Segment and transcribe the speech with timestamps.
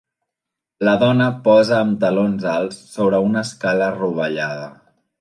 [0.87, 4.69] La dona posa amb talons alts sobre una escala rovellada